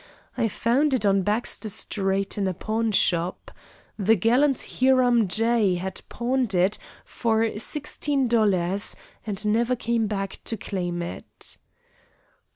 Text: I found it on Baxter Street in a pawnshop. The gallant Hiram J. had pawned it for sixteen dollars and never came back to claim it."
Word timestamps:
I 0.35 0.47
found 0.47 0.95
it 0.95 1.05
on 1.05 1.21
Baxter 1.21 1.69
Street 1.69 2.35
in 2.35 2.47
a 2.47 2.55
pawnshop. 2.55 3.51
The 3.99 4.15
gallant 4.15 4.79
Hiram 4.79 5.27
J. 5.27 5.75
had 5.75 6.01
pawned 6.09 6.55
it 6.55 6.79
for 7.05 7.59
sixteen 7.59 8.27
dollars 8.27 8.95
and 9.27 9.45
never 9.45 9.75
came 9.75 10.07
back 10.07 10.39
to 10.45 10.57
claim 10.57 11.03
it." 11.03 11.57